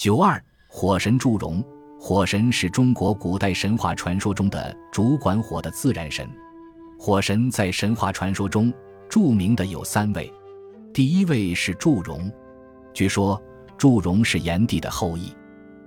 [0.00, 1.62] 九二，火神祝融。
[1.98, 6.26] 火神是中国古代神话传说中的主管火的自然神。
[6.98, 8.72] 火神在神话传说中
[9.10, 10.32] 著名的有三位，
[10.94, 12.32] 第一位是祝融。
[12.94, 13.38] 据说
[13.76, 15.26] 祝融是炎帝的后裔，《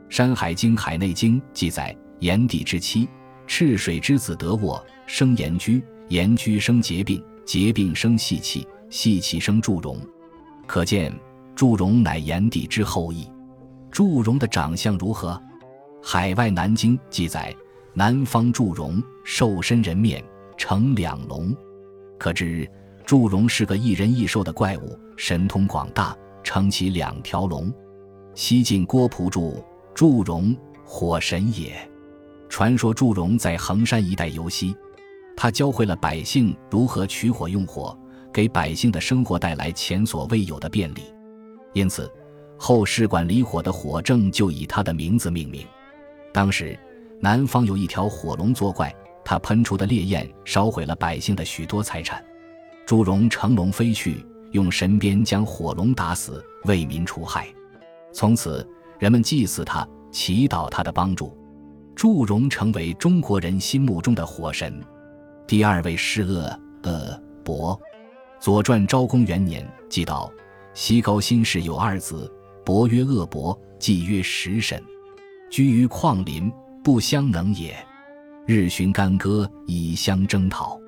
[0.10, 3.10] 山海经·海内经》记载，炎帝之妻
[3.48, 9.98] 赤水之子得沃生炎居，炎居生结病，结病生细气，细气生祝融。
[10.68, 11.12] 可见
[11.56, 13.28] 祝融乃炎帝之后裔。
[13.94, 15.40] 祝融的长相如何？
[16.02, 17.56] 海外南京记载，
[17.94, 20.22] 南方祝融兽身人面，
[20.58, 21.56] 呈两龙，
[22.18, 22.68] 可知
[23.06, 27.72] 祝融是个一人一兽的怪物，神通广大，撑起两条龙。
[28.34, 31.76] 西晋郭璞注：祝融，火神也。
[32.50, 34.76] 传说祝融在衡山一带游西，
[35.38, 37.96] 他教会了百姓如何取火用火，
[38.34, 41.04] 给百姓的生活带来前所未有的便利，
[41.74, 42.12] 因此
[42.66, 45.68] 后世管离火的火正就以他的名字命名。
[46.32, 46.80] 当时，
[47.20, 48.90] 南方有一条火龙作怪，
[49.26, 52.24] 它喷出的烈焰烧毁了百姓的许多财产。
[52.86, 57.54] 祝融乘龙飞去，用神鞭将火龙打死，为民除害。
[58.14, 58.66] 从此，
[58.98, 61.38] 人们祭祀他，祈祷他的帮助。
[61.94, 64.82] 祝融成为中国人心目中的火神。
[65.46, 67.78] 第二位是鄂鄂伯，
[68.40, 70.32] 《左传》昭公元年记道：
[70.74, 72.32] 西高辛氏有二子，
[72.66, 74.82] 伯曰鄂伯，祭曰食神。
[75.50, 76.52] 居于旷林，
[76.84, 77.76] 不相能也。
[78.48, 80.80] 日寻干戈，以相征讨。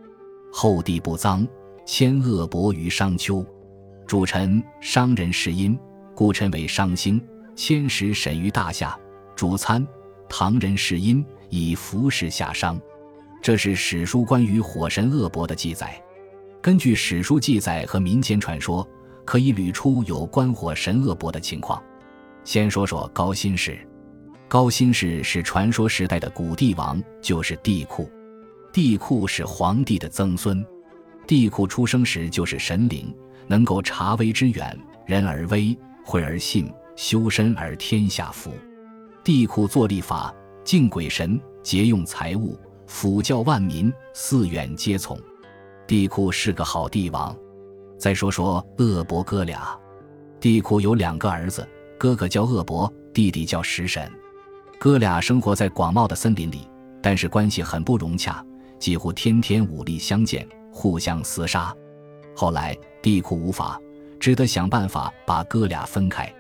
[0.52, 1.46] 后帝不臧，
[1.86, 3.46] 迁恶伯于商丘。
[4.08, 5.78] 主臣商人是阴，
[6.16, 7.22] 故称为商星。
[7.56, 8.98] 迁使审于大夏。
[9.36, 9.86] 主参
[10.30, 12.80] 唐人是阴，以服侍夏商。
[13.42, 16.02] 这是史书关于火神恶伯的记载。
[16.62, 18.88] 根据史书记载和民间传说，
[19.26, 21.82] 可以捋出有关火神恶伯的情况。
[22.44, 23.78] 先说说高辛氏。
[24.48, 28.08] 高辛氏是传说时代的古帝王，就是帝喾。
[28.72, 30.64] 帝喾是皇帝的曾孙。
[31.26, 33.12] 帝喾出生时就是神灵，
[33.48, 35.76] 能够察微之远，人而微，
[36.06, 38.52] 惠而信，修身而天下服。
[39.24, 40.32] 帝喾作立法，
[40.64, 42.56] 敬鬼神，节用财物，
[42.86, 45.20] 辅教万民，四远皆从。
[45.88, 47.36] 帝喾是个好帝王。
[47.98, 49.78] 再说说鄂伯哥俩。
[50.40, 51.68] 帝喾有两个儿子，
[51.98, 54.12] 哥哥叫鄂伯，弟弟叫食神。
[54.78, 56.68] 哥俩生活在广袤的森林里，
[57.02, 58.46] 但是关系很不融洽，
[58.78, 61.74] 几乎天天武力相见，互相厮杀。
[62.36, 63.80] 后来帝喾无法，
[64.20, 66.32] 只得想办法把哥俩分开。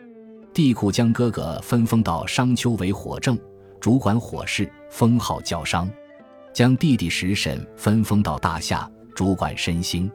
[0.53, 3.39] 帝喾将哥哥分封到商丘为火正，
[3.79, 5.87] 主管火事，封号叫商；
[6.53, 10.11] 将弟弟食神分封到大夏，主管身星。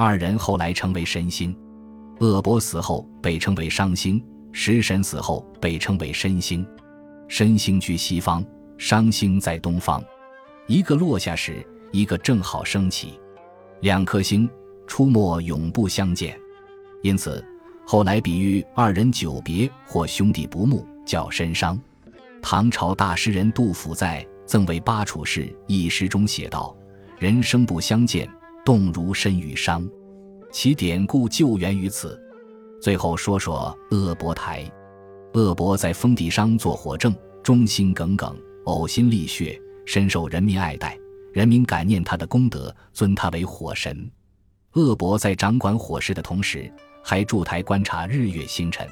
[0.00, 1.52] 二人后来成为神星。
[2.20, 6.64] 鄂伯死后被称为商星，食神死后被称为申星。
[7.26, 8.44] 申星居西方，
[8.78, 10.00] 商星在东方，
[10.68, 13.18] 一个落下时，一个正好升起，
[13.80, 14.48] 两颗星
[14.86, 16.38] 出没永不相见，
[17.02, 17.44] 因此
[17.84, 21.76] 后来比喻二人久别或兄弟不睦，叫申商。
[22.40, 26.72] 唐朝大诗人杜甫在《赠为巴楚士》一诗中写道
[27.18, 28.30] ：“人生不相见，
[28.68, 29.88] 动如身与商。”
[30.52, 32.20] 其典故就源于此。
[32.82, 34.62] 最后说说鄂伯台。
[35.32, 38.36] 鄂伯在封地商做火正，忠心耿耿，
[38.66, 40.98] 呕心沥血，深受人民爱戴。
[41.32, 44.10] 人民感念他的功德，尊他为火神。
[44.72, 46.70] 鄂伯在掌管火事的同时，
[47.02, 48.86] 还驻台观察日月星辰。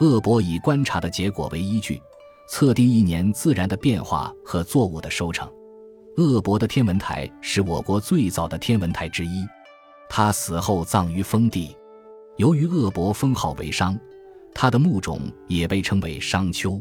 [0.00, 2.02] 鄂伯以观察的结果为依据，
[2.48, 5.48] 测定一年自然的变化和作物的收成。
[6.16, 9.46] 鄂伯的天文台是我国最早的天文台之一。
[10.08, 11.76] 他死后葬于封地。
[12.38, 13.98] 由于鄂伯封号为商。
[14.54, 16.80] 他的墓冢也被称为商丘，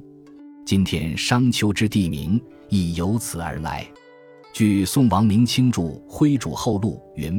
[0.65, 3.85] 今天商丘之地名亦由此而来。
[4.53, 7.37] 据宋王明清著《徽主后录》云：“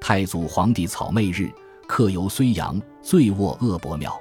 [0.00, 1.50] 太祖皇帝草昧日，
[1.88, 4.16] 客游睢阳，醉卧鄂伯庙。”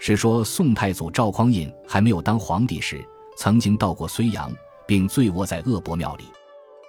[0.00, 3.00] 是说宋太祖赵匡胤还没有当皇帝时，
[3.36, 4.52] 曾经到过睢阳，
[4.84, 6.24] 并醉卧在鄂伯庙里。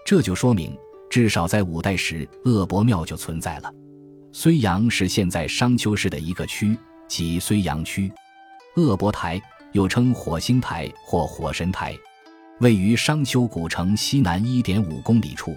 [0.09, 0.75] 这就说明，
[1.07, 3.71] 至少在五代时，鄂博庙就存在了。
[4.33, 6.75] 睢阳是现在商丘市的一个区。
[7.07, 8.11] 即睢阳区，
[8.75, 9.39] 鄂博台
[9.71, 11.95] 又称火星台或火神台，
[12.59, 15.55] 位于商丘古城西南一点五公里处。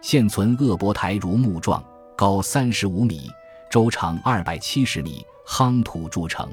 [0.00, 1.84] 现存鄂博台如木状，
[2.16, 3.28] 高三十五米，
[3.70, 6.50] 周长二百七十米，夯土筑成，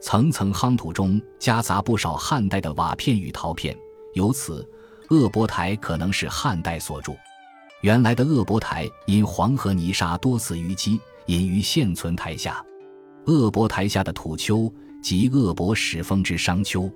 [0.00, 3.76] 层层夯土中夹杂不少汉代的瓦片与陶片，
[4.14, 4.64] 由此
[5.10, 7.16] 鄂博台可能是汉代所筑。
[7.80, 12.64] 原来的鄂博台因黄河泥沙多次淤积，隐于现存台下。
[13.26, 14.72] 鄂博台下的土丘
[15.02, 16.88] 即恶博始封之商丘。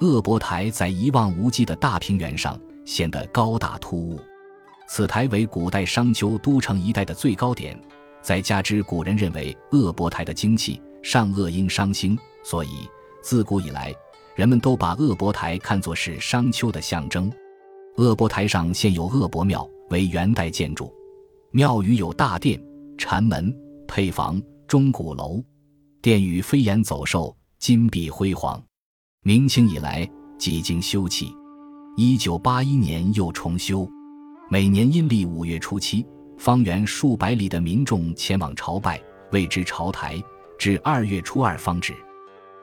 [0.00, 4.20] 恶博台在一望无际的大平原上，显得高大突兀。
[4.86, 7.80] 此台为古代商丘都城一带的最高点，
[8.20, 12.86] 再加之古人认为恶博台的精气上恶应商兴，所以
[13.22, 13.94] 自古以来，
[14.34, 17.32] 人们都把恶博台看作是商丘的象征。
[17.96, 20.92] 鄂博台上现有鄂博庙，为元代建筑，
[21.50, 22.62] 庙宇有大殿、
[22.98, 23.54] 禅门、
[23.88, 25.42] 配房、钟鼓楼，
[26.02, 28.62] 殿宇飞檐走兽，金碧辉煌。
[29.22, 30.06] 明清以来
[30.38, 31.32] 几经修葺，
[31.96, 33.88] 一九八一年又重修。
[34.50, 36.04] 每年阴历五月初七，
[36.36, 39.02] 方圆数百里的民众前往朝拜，
[39.32, 40.22] 谓之朝台，
[40.58, 41.94] 至二月初二方止。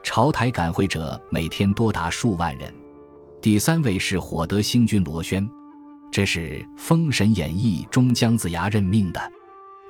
[0.04, 2.72] 朝台赶会者每天多达数万人。
[3.44, 5.46] 第三位是火德星君罗轩，
[6.10, 6.40] 这是
[6.78, 9.20] 《封神演义》中姜子牙任命的。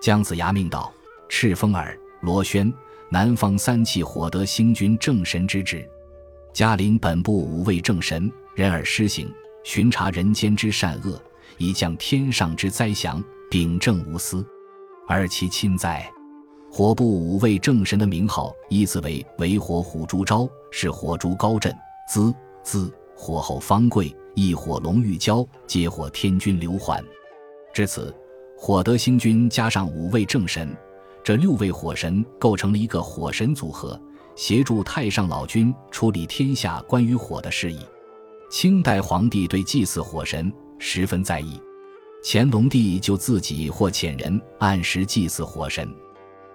[0.03, 0.93] 姜子牙命道
[1.31, 2.75] ：“敕封尔、罗轩、
[3.13, 5.89] 南方三气火德星君正神之职，
[6.53, 11.17] 嘉陵本部五位正神，人而施行，巡查人间之善恶。”
[11.57, 14.45] 以降天上之灾祥，秉正无私。
[15.07, 16.05] 而其亲在，
[16.73, 21.73] 火部五位正神的名号依次为：为火虎烛昭，是火烛高振；
[22.09, 22.35] 资
[22.65, 27.03] 资火候方贵，一火龙玉娇，接火天君刘环。
[27.73, 28.15] 至此，
[28.57, 30.77] 火德星君加上五位正神，
[31.23, 34.01] 这六位火神构成了一个火神组合，
[34.37, 37.79] 协助太上老君处理天下关于火的事宜。
[38.51, 40.53] 清代皇帝对祭祀火神。
[40.79, 41.59] 十分在意，
[42.23, 45.89] 乾隆帝就自己或遣人按时祭祀火神。《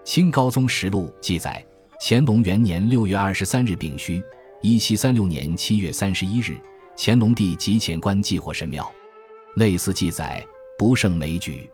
[0.04, 1.66] 清高宗实录》记载，
[2.02, 4.22] 乾隆元年六月二十三日丙戌，
[4.62, 6.58] 一七三六年七月三十一日，
[6.98, 8.90] 乾隆帝即遣官祭火神庙。
[9.56, 10.46] 类似记载
[10.78, 11.70] 不胜枚举。